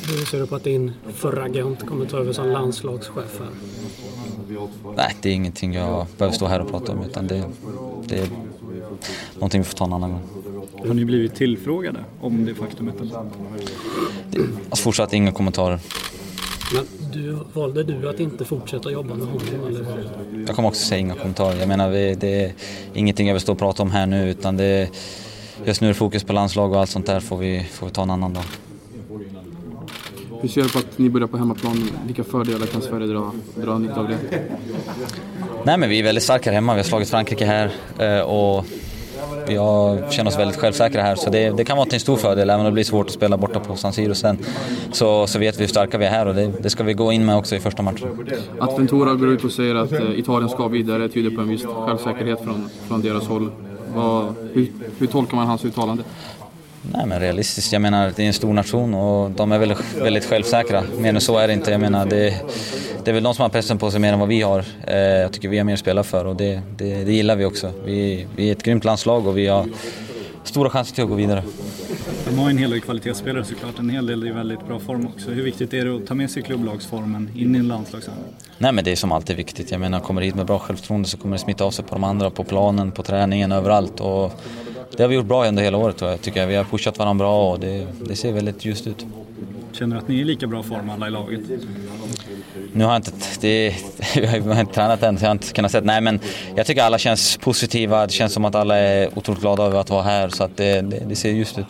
Hur 0.08 0.24
ser 0.24 0.38
du 0.38 0.46
på 0.46 0.56
att 0.56 0.64
din 0.64 0.92
förra 1.14 1.42
agent 1.44 1.86
kommer 1.86 2.06
ta 2.06 2.16
över 2.16 2.32
som 2.32 2.48
landslagschef 2.48 3.38
här? 3.38 3.48
Nej, 4.96 5.16
det 5.22 5.28
är 5.28 5.34
ingenting 5.34 5.74
jag 5.74 6.06
behöver 6.18 6.36
stå 6.36 6.46
här 6.46 6.60
och 6.60 6.70
prata 6.70 6.92
om, 6.92 7.04
utan 7.04 7.26
det, 7.26 7.44
det, 8.04 8.30
någonting 9.34 9.60
vi 9.60 9.64
får 9.64 9.76
ta 9.76 9.84
en 9.84 9.92
annan 9.92 10.10
gång. 10.10 10.22
Har 10.86 10.94
ni 10.94 11.04
blivit 11.04 11.34
tillfrågade 11.34 12.04
om 12.20 12.44
det 12.44 12.54
faktumet? 12.54 12.94
Alltså 14.70 14.82
fortsatt 14.82 15.12
inga 15.12 15.32
kommentarer. 15.32 15.80
Men 16.74 16.86
du, 17.12 17.38
valde 17.52 17.82
du 17.82 18.08
att 18.08 18.20
inte 18.20 18.44
fortsätta 18.44 18.90
jobba 18.90 19.14
med 19.14 19.26
honom? 19.26 19.42
Eller? 19.66 19.86
Jag 20.46 20.56
kommer 20.56 20.68
också 20.68 20.86
säga 20.86 20.98
inga 20.98 21.14
kommentarer. 21.14 21.58
Jag 21.58 21.68
menar, 21.68 21.90
vi, 21.90 22.14
det 22.14 22.44
är 22.44 22.52
ingenting 22.94 23.26
jag 23.26 23.34
vill 23.34 23.40
stå 23.40 23.52
och 23.52 23.58
prata 23.58 23.82
om 23.82 23.90
här 23.90 24.06
nu 24.06 24.30
utan 24.30 24.56
det 24.56 24.88
just 25.64 25.80
nu 25.80 25.86
är 25.86 25.88
det 25.88 25.94
fokus 25.94 26.24
på 26.24 26.32
landslag 26.32 26.72
och 26.72 26.80
allt 26.80 26.90
sånt 26.90 27.06
där 27.06 27.20
får 27.20 27.36
vi, 27.36 27.66
får 27.72 27.86
vi 27.86 27.92
ta 27.92 28.02
en 28.02 28.10
annan 28.10 28.32
dag. 28.32 28.44
Hur 30.40 30.48
ser 30.48 30.62
du 30.62 30.68
på 30.68 30.78
att 30.78 30.98
ni 30.98 31.10
börjar 31.10 31.26
på 31.26 31.36
hemmaplan? 31.36 31.90
Vilka 32.06 32.24
fördelar 32.24 32.66
kan 32.66 32.82
Sverige 32.82 33.06
dra, 33.06 33.32
dra 33.54 33.78
nytta 33.78 34.00
av 34.00 34.08
det? 34.08 34.18
Nej 35.64 35.78
men 35.78 35.88
vi 35.88 35.98
är 35.98 36.02
väldigt 36.02 36.24
starka 36.24 36.52
hemma. 36.52 36.74
Vi 36.74 36.78
har 36.78 36.84
slagit 36.84 37.08
Frankrike 37.08 37.44
här 37.44 37.70
eh, 37.98 38.20
och 38.20 38.64
vi 39.48 39.56
har, 39.56 40.10
känner 40.10 40.30
oss 40.30 40.38
väldigt 40.38 40.56
självsäkra 40.56 41.02
här 41.02 41.16
så 41.16 41.30
det, 41.30 41.50
det 41.50 41.64
kan 41.64 41.76
vara 41.76 41.86
till 41.86 41.94
en 41.94 42.00
stor 42.00 42.16
fördel 42.16 42.50
även 42.50 42.60
om 42.60 42.66
det 42.66 42.72
blir 42.72 42.84
svårt 42.84 43.06
att 43.06 43.12
spela 43.12 43.36
borta 43.36 43.60
på 43.60 43.76
San 43.76 43.92
Siro 43.92 44.14
sen. 44.14 44.38
Så, 44.92 45.26
så 45.26 45.38
vet 45.38 45.56
vi 45.56 45.60
hur 45.60 45.68
starka 45.68 45.98
vi 45.98 46.04
är 46.04 46.10
här 46.10 46.26
och 46.26 46.34
det, 46.34 46.52
det 46.62 46.70
ska 46.70 46.84
vi 46.84 46.94
gå 46.94 47.12
in 47.12 47.26
med 47.26 47.36
också 47.36 47.56
i 47.56 47.60
första 47.60 47.82
matchen. 47.82 48.08
Att 48.58 48.78
Ventura 48.78 49.14
går 49.14 49.28
ut 49.28 49.44
och 49.44 49.52
säger 49.52 49.74
att 49.74 49.92
eh, 49.92 50.18
Italien 50.18 50.48
ska 50.48 50.68
vidare 50.68 51.08
tyder 51.08 51.30
på 51.30 51.40
en 51.40 51.48
viss 51.48 51.64
självsäkerhet 51.64 52.40
från, 52.40 52.68
från 52.88 53.02
deras 53.02 53.26
håll. 53.26 53.50
Vad, 53.94 54.34
hur, 54.52 54.72
hur 54.98 55.06
tolkar 55.06 55.36
man 55.36 55.46
hans 55.46 55.64
uttalande? 55.64 56.02
Nej 56.92 57.06
men 57.06 57.20
realistiskt, 57.20 57.72
jag 57.72 57.82
menar 57.82 58.12
det 58.16 58.22
är 58.22 58.26
en 58.26 58.32
stor 58.32 58.52
nation 58.52 58.94
och 58.94 59.30
de 59.30 59.52
är 59.52 59.58
väldigt, 59.58 59.96
väldigt 60.00 60.24
självsäkra. 60.24 60.82
Mer 60.98 61.14
än 61.14 61.20
så 61.20 61.38
är 61.38 61.46
det 61.46 61.52
inte. 61.52 61.70
Jag 61.70 61.80
menar 61.80 62.06
det, 62.06 62.34
det 63.06 63.10
är 63.10 63.14
väl 63.14 63.22
de 63.22 63.34
som 63.34 63.42
har 63.42 63.48
pressen 63.48 63.78
på 63.78 63.90
sig 63.90 64.00
mer 64.00 64.12
än 64.12 64.18
vad 64.18 64.28
vi 64.28 64.42
har. 64.42 64.64
Eh, 64.86 64.96
jag 64.96 65.32
tycker 65.32 65.48
vi 65.48 65.58
har 65.58 65.64
mer 65.64 65.72
att 65.72 65.78
spela 65.78 66.02
för 66.02 66.24
och 66.24 66.36
det, 66.36 66.62
det, 66.76 67.04
det 67.04 67.12
gillar 67.12 67.36
vi 67.36 67.44
också. 67.44 67.72
Vi, 67.84 68.26
vi 68.36 68.48
är 68.48 68.52
ett 68.52 68.62
grymt 68.62 68.84
landslag 68.84 69.26
och 69.26 69.38
vi 69.38 69.46
har 69.46 69.66
stora 70.44 70.70
chanser 70.70 70.94
till 70.94 71.04
att 71.04 71.10
gå 71.10 71.16
vidare. 71.16 71.42
De 72.28 72.38
har 72.38 72.50
en 72.50 72.58
hel 72.58 72.70
del 72.70 72.80
kvalitetsspelare 72.80 73.44
såklart, 73.44 73.78
en 73.78 73.90
hel 73.90 74.06
del 74.06 74.26
i 74.26 74.30
väldigt 74.30 74.66
bra 74.66 74.78
form 74.78 75.06
också. 75.06 75.30
Hur 75.30 75.42
viktigt 75.42 75.74
är 75.74 75.84
det 75.84 75.96
att 75.96 76.06
ta 76.06 76.14
med 76.14 76.30
sig 76.30 76.42
klubblagsformen 76.42 77.30
in 77.36 77.54
i 77.54 77.58
en 77.58 77.68
landslagssamling? 77.68 78.24
Nej 78.58 78.72
men 78.72 78.84
det 78.84 78.92
är 78.92 78.96
som 78.96 79.12
alltid 79.12 79.36
viktigt. 79.36 79.70
Jag 79.70 79.80
menar 79.80 80.00
kommer 80.00 80.22
hit 80.22 80.34
med 80.34 80.46
bra 80.46 80.58
självförtroende 80.58 81.08
så 81.08 81.16
kommer 81.16 81.36
det 81.36 81.42
smitta 81.42 81.64
av 81.64 81.70
sig 81.70 81.84
på 81.84 81.94
de 81.94 82.04
andra, 82.04 82.30
på 82.30 82.44
planen, 82.44 82.92
på 82.92 83.02
träningen, 83.02 83.52
överallt. 83.52 84.00
Och 84.00 84.32
det 84.96 85.02
har 85.02 85.08
vi 85.08 85.14
gjort 85.14 85.26
bra 85.26 85.46
under 85.46 85.62
hela 85.62 85.78
året 85.78 86.02
och 86.02 86.08
jag 86.08 86.20
tycker 86.20 86.46
vi 86.46 86.56
har 86.56 86.64
pushat 86.64 86.98
varandra 86.98 87.24
bra 87.24 87.52
och 87.52 87.60
det, 87.60 87.86
det 88.08 88.16
ser 88.16 88.32
väldigt 88.32 88.64
ljust 88.64 88.86
ut. 88.86 89.06
Känner 89.72 89.96
du 89.96 90.02
att 90.02 90.08
ni 90.08 90.16
är 90.16 90.20
i 90.20 90.24
lika 90.24 90.46
bra 90.46 90.62
form 90.62 90.90
alla 90.90 91.08
i 91.08 91.10
laget? 91.10 91.40
Nu 92.72 92.84
har 92.84 92.92
jag 92.92 92.98
inte, 92.98 93.12
det, 93.40 93.74
jag 94.14 94.42
har 94.42 94.60
inte 94.60 94.74
tränat 94.74 95.02
än 95.02 95.18
så 95.18 95.24
jag 95.24 95.28
har 95.28 95.32
inte 95.32 95.52
kunnat 95.52 95.70
säga 95.70 95.84
nej 95.84 96.00
men 96.00 96.20
jag 96.54 96.66
tycker 96.66 96.82
alla 96.82 96.98
känns 96.98 97.36
positiva. 97.36 98.06
Det 98.06 98.12
känns 98.12 98.32
som 98.32 98.44
att 98.44 98.54
alla 98.54 98.76
är 98.76 99.18
otroligt 99.18 99.40
glada 99.40 99.62
över 99.62 99.80
att 99.80 99.90
vara 99.90 100.02
här 100.02 100.28
så 100.28 100.44
att 100.44 100.56
det, 100.56 100.80
det, 100.80 101.02
det 101.08 101.16
ser 101.16 101.30
ljust 101.30 101.58
ut. 101.58 101.66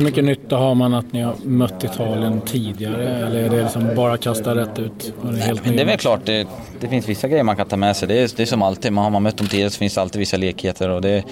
Hur 0.00 0.04
mycket 0.04 0.24
nytta 0.24 0.56
har 0.56 0.74
man 0.74 0.94
att 0.94 1.12
ni 1.12 1.22
har 1.22 1.34
mött 1.44 1.84
Italien 1.84 2.40
tidigare 2.40 3.26
eller 3.26 3.44
är 3.44 3.50
det 3.50 3.62
liksom 3.62 3.94
bara 3.96 4.16
kasta 4.16 4.54
rätt 4.54 4.78
ut? 4.78 5.14
Nej, 5.22 5.54
men 5.64 5.76
det 5.76 5.82
är 5.82 5.86
väl 5.86 5.98
klart, 5.98 6.20
det, 6.24 6.48
det, 6.80 6.88
finns 6.88 7.08
vissa 7.08 7.28
grejer 7.28 7.42
man 7.42 7.56
kan 7.56 7.66
ta 7.66 7.76
med 7.76 7.96
sig. 7.96 8.08
Det 8.08 8.14
är, 8.14 8.30
det 8.36 8.42
är 8.42 8.46
som 8.46 8.62
alltid, 8.62 8.92
man 8.92 9.04
har 9.04 9.10
man 9.10 9.22
mött 9.22 9.36
dem 9.36 9.46
tidigare 9.46 9.70
så 9.70 9.78
finns 9.78 9.94
det 9.94 10.00
alltid 10.00 10.18
vissa 10.18 10.36
lekheter 10.36 10.88
och 10.88 11.02
det 11.02 11.10
är 11.10 11.24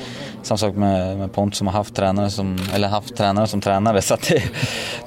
samma 0.43 0.59
sak 0.59 0.75
med, 0.75 1.19
med 1.19 1.33
Pont 1.33 1.55
som 1.55 1.67
har 1.67 1.75
haft 1.75 1.95
tränare 1.95 2.31
som, 2.31 2.59
eller 2.75 2.88
haft 2.88 3.17
tränare 3.17 3.47
som 3.47 3.61
tränare 3.61 4.02
så 4.02 4.17
det, 4.28 4.43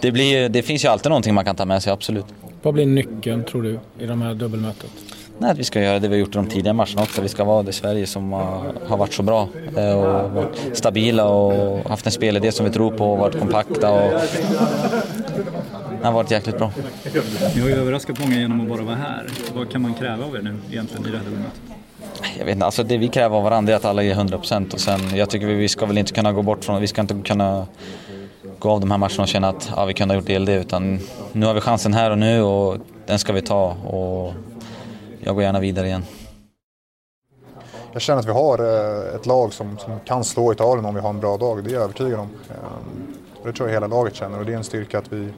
det, 0.02 0.12
blir, 0.12 0.50
det 0.50 0.62
finns 0.62 0.86
ju 0.86 0.90
alltid 0.90 1.10
någonting 1.10 1.34
man 1.34 1.46
kan 1.46 1.56
ta 1.56 1.66
med 1.66 1.84
sig, 1.84 1.94
absolut. 1.94 2.26
Vad 2.62 2.74
blir 2.74 2.86
nyckeln 2.86 3.44
tror 3.44 3.62
du 3.64 3.80
i 4.00 4.06
de 4.06 4.22
här 4.22 4.34
dubbelmötet? 4.34 4.90
Nej, 5.38 5.52
att 5.52 5.58
vi 5.58 5.64
ska 5.64 5.82
göra 5.82 6.00
det 6.00 6.08
vi 6.08 6.16
har 6.16 6.20
gjort 6.20 6.36
i 6.36 6.38
de 6.38 6.48
tidigare 6.48 6.74
matcherna 6.74 7.02
också. 7.02 7.22
Vi 7.22 7.28
ska 7.28 7.44
vara 7.44 7.64
det 7.64 7.74
Sverige 7.74 8.08
som 8.08 8.32
har 8.88 8.98
varit 8.98 9.14
så 9.14 9.24
bra 9.24 9.50
eh, 9.78 9.94
och 9.94 10.32
varit 10.32 10.78
stabila 10.78 11.28
och 11.28 11.90
haft 11.90 12.06
en 12.06 12.12
spelidé 12.12 12.52
som 12.52 12.66
vi 12.66 12.72
tror 12.72 12.92
på 12.92 13.12
och 13.12 13.18
varit 13.18 13.40
kompakta. 13.40 13.92
Och... 13.92 14.12
Det 16.02 16.08
har 16.08 16.12
varit 16.12 16.32
jäkligt 16.32 16.58
bra. 16.58 16.72
Ni 17.56 17.62
har 17.62 17.70
ju 17.70 17.76
överraskat 17.76 18.20
många 18.20 18.36
genom 18.36 18.62
att 18.62 18.70
bara 18.70 18.82
vara 18.82 18.96
här. 18.96 19.28
Vad 19.56 19.72
kan 19.72 19.82
man 19.82 19.94
kräva 19.94 20.26
av 20.26 20.36
er 20.36 20.42
nu 20.42 20.58
egentligen 20.72 21.08
i 21.08 21.12
det 21.12 21.18
här 21.18 21.26
dubbelmötet? 21.26 21.62
Jag 22.38 22.46
vet 22.46 22.54
inte, 22.56 22.66
alltså 22.66 22.84
det 22.84 22.98
vi 22.98 23.08
kräver 23.08 23.38
av 23.38 23.44
varandra 23.44 23.74
är 23.74 23.78
att 23.78 23.86
alla 23.86 24.04
ger 24.04 24.16
100% 24.16 24.74
och 24.74 24.80
sen 24.80 25.16
jag 25.16 25.30
tycker 25.30 25.48
vi, 25.48 25.54
vi 25.54 25.70
ska 25.70 25.86
väl 25.86 25.98
inte 25.98 26.14
kunna 26.14 26.32
gå 26.32 26.42
bort 26.42 26.64
från, 26.64 26.82
vi 26.82 26.88
ska 26.88 27.02
inte 27.02 27.16
kunna 27.26 27.68
gå 28.62 28.70
av 28.70 28.80
de 28.80 28.92
här 28.92 28.98
matcherna 28.98 29.22
och 29.22 29.28
känna 29.28 29.50
att 29.50 29.72
ja, 29.76 29.86
vi 29.86 29.94
kunde 29.94 30.14
ha 30.14 30.20
gjort 30.20 30.28
del 30.28 30.46
det 30.46 30.56
utan 30.56 31.00
nu 31.32 31.46
har 31.46 31.54
vi 31.54 31.62
chansen 31.62 31.94
här 31.94 32.12
och 32.12 32.18
nu 32.18 32.42
och 32.42 32.78
den 33.06 33.20
ska 33.20 33.34
vi 33.34 33.42
ta 33.42 33.72
och 33.72 34.34
jag 35.20 35.36
går 35.36 35.44
gärna 35.44 35.60
vidare 35.60 35.88
igen. 35.88 36.04
Jag 37.94 38.02
känner 38.02 38.20
att 38.20 38.28
vi 38.28 38.32
har 38.32 38.60
eh, 38.60 39.16
ett 39.16 39.26
lag 39.26 39.54
som, 39.54 39.78
som 39.78 40.00
kan 40.06 40.24
slå 40.24 40.54
Italien 40.54 40.86
om 40.86 40.96
vi 40.96 41.02
har 41.02 41.10
en 41.10 41.20
bra 41.20 41.38
dag, 41.38 41.64
det 41.64 41.70
är 41.70 41.74
jag 41.74 41.84
övertygad 41.84 42.20
om. 42.20 42.30
Ehm, 42.50 43.16
det 43.44 43.54
tror 43.54 43.70
jag 43.70 43.74
hela 43.74 43.88
laget 43.88 44.16
känner 44.16 44.40
och 44.40 44.46
det 44.46 44.54
är 44.54 44.58
en 44.58 44.64
styrka 44.64 45.00
att 45.00 45.14
vi 45.14 45.34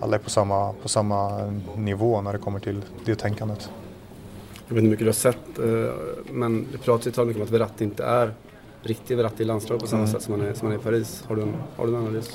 alla 0.00 0.16
är 0.16 0.20
på 0.20 0.30
samma, 0.30 0.72
på 0.82 0.88
samma 0.88 1.50
nivå 1.76 2.20
när 2.20 2.32
det 2.32 2.38
kommer 2.38 2.58
till 2.58 2.82
det 3.04 3.14
tänkandet. 3.14 3.70
Jag 4.68 4.74
vet 4.74 4.84
inte 4.84 4.84
hur 4.84 4.90
mycket 4.90 5.04
du 5.04 5.08
har 5.08 5.12
sett, 5.12 5.58
eh, 5.58 6.32
men 6.32 6.66
det 6.72 6.78
pratas 6.78 7.18
ju 7.18 7.24
mycket 7.24 7.40
om 7.40 7.46
att 7.46 7.52
Verratti 7.52 7.84
inte 7.84 8.04
är 8.04 8.34
riktig 8.86 9.16
Verratti 9.16 9.42
i 9.42 9.46
landslaget 9.46 9.82
på 9.82 9.88
samma 9.88 10.02
mm. 10.02 10.12
sätt 10.12 10.22
som 10.22 10.40
han, 10.40 10.48
är, 10.48 10.54
som 10.54 10.68
han 10.68 10.76
är 10.76 10.80
i 10.80 10.82
Paris. 10.82 11.24
Har 11.28 11.36
du, 11.36 11.42
en, 11.42 11.54
har 11.76 11.86
du 11.86 11.96
en 11.96 11.98
analys? 11.98 12.30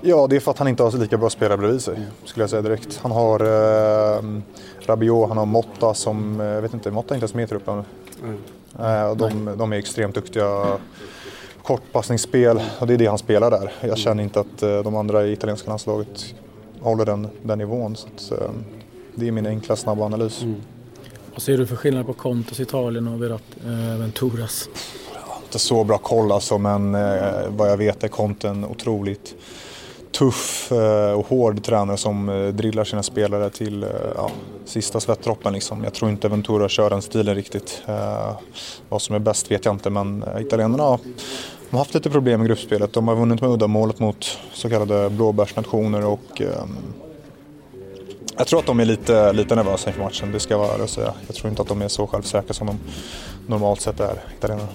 Ja, 0.00 0.26
det 0.26 0.36
är 0.36 0.40
för 0.40 0.50
att 0.50 0.58
han 0.58 0.68
inte 0.68 0.82
har 0.82 0.90
så 0.90 0.96
lika 0.96 1.16
bra 1.16 1.30
spelare 1.30 1.58
bredvid 1.58 1.80
sig, 1.80 2.06
skulle 2.24 2.42
jag 2.42 2.50
säga 2.50 2.62
direkt. 2.62 2.98
Han 3.02 3.10
har 3.10 3.40
eh, 3.40 4.22
Rabiot, 4.80 5.28
han 5.28 5.38
har 5.38 5.46
Motta 5.46 5.94
som, 5.94 6.40
jag 6.40 6.62
vet 6.62 6.74
inte, 6.74 6.90
Motta 6.90 7.14
är 7.14 7.16
inte 7.16 7.24
ens 7.24 7.34
med 7.34 7.44
i 7.44 7.46
truppen. 7.46 7.82
Mm. 8.22 8.38
Eh, 8.78 9.16
de, 9.16 9.56
de 9.58 9.72
är 9.72 9.76
extremt 9.76 10.14
duktiga 10.14 10.78
kortpassningsspel 11.62 12.60
och 12.78 12.86
det 12.86 12.94
är 12.94 12.98
det 12.98 13.06
han 13.06 13.18
spelar 13.18 13.50
där. 13.50 13.72
Jag 13.80 13.98
känner 13.98 14.22
inte 14.22 14.40
att 14.40 14.62
eh, 14.62 14.78
de 14.78 14.96
andra 14.96 15.26
i 15.26 15.32
italienska 15.32 15.68
landslaget 15.68 16.34
håller 16.80 17.04
den, 17.04 17.28
den 17.42 17.58
nivån. 17.58 17.96
Så 17.96 18.08
att, 18.08 18.40
eh, 18.40 18.50
det 19.14 19.28
är 19.28 19.32
min 19.32 19.46
enkla 19.46 19.76
snabba 19.76 20.04
analys. 20.04 20.42
Mm. 20.42 20.60
Vad 21.32 21.42
ser 21.42 21.58
du 21.58 21.66
för 21.66 21.76
skillnad 21.76 22.06
på 22.06 22.12
Contos 22.12 22.60
Italien 22.60 23.08
och 23.08 23.22
Verat, 23.22 23.42
eh, 23.64 23.98
Venturas? 23.98 24.68
Inte 25.54 25.64
så 25.64 25.84
bra 25.84 25.98
koll 25.98 26.32
alltså 26.32 26.58
men 26.58 26.94
eh, 26.94 27.48
vad 27.48 27.70
jag 27.70 27.76
vet 27.76 28.04
är 28.04 28.08
Conten 28.08 28.64
otroligt 28.64 29.34
tuff 30.12 30.72
eh, 30.72 31.12
och 31.12 31.26
hård 31.26 31.64
tränare 31.64 31.96
som 31.96 32.28
eh, 32.28 32.48
drillar 32.48 32.84
sina 32.84 33.02
spelare 33.02 33.50
till 33.50 33.82
eh, 33.82 33.88
ja, 34.16 34.30
sista 34.64 35.00
svettdroppen. 35.00 35.52
Liksom. 35.52 35.84
Jag 35.84 35.94
tror 35.94 36.10
inte 36.10 36.28
Ventura 36.28 36.68
kör 36.68 36.90
den 36.90 37.02
stilen 37.02 37.34
riktigt. 37.34 37.82
Eh, 37.86 38.32
vad 38.88 39.02
som 39.02 39.14
är 39.14 39.18
bäst 39.18 39.50
vet 39.50 39.64
jag 39.64 39.74
inte 39.74 39.90
men 39.90 40.22
eh, 40.22 40.40
italienarna 40.40 40.82
har 40.82 40.98
haft 41.70 41.94
lite 41.94 42.10
problem 42.10 42.42
i 42.42 42.46
gruppspelet. 42.46 42.92
De 42.92 43.08
har 43.08 43.16
vunnit 43.16 43.40
med 43.40 43.50
uddamålet 43.50 43.98
mot 43.98 44.38
så 44.52 44.70
kallade 44.70 45.10
blåbärsnationer 45.10 46.04
och 46.04 46.40
ehm, 46.40 46.76
jag 48.36 48.46
tror 48.46 48.58
att 48.60 48.66
de 48.66 48.80
är 48.80 48.84
lite, 48.84 49.32
lite 49.32 49.54
nervösa 49.54 49.90
inför 49.90 50.02
matchen, 50.02 50.32
det 50.32 50.40
ska 50.40 50.54
jag 50.54 50.58
vara 50.58 50.72
ärlig 50.72 50.84
och 50.84 50.90
säga. 50.90 51.14
Jag 51.26 51.36
tror 51.36 51.50
inte 51.50 51.62
att 51.62 51.68
de 51.68 51.82
är 51.82 51.88
så 51.88 52.06
självsäkra 52.06 52.54
som 52.54 52.66
de 52.66 52.78
normalt 53.46 53.80
sett 53.80 54.00
är, 54.00 54.22
italienarna. 54.38 54.68